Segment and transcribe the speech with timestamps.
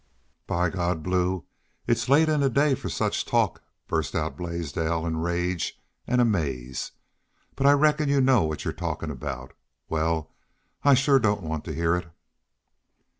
[0.47, 1.45] "By God, Blue!
[1.85, 6.93] it's late in the day for such talk," burst out Blaisdell, in rage and amaze.
[7.55, 9.53] "But I reckon y'u know what y'u're talkin' aboot....
[9.89, 10.27] Wal,
[10.83, 12.07] I shore don't want to heah it."